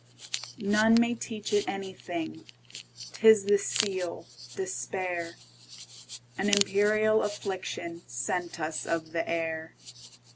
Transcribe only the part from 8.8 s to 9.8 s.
of the air.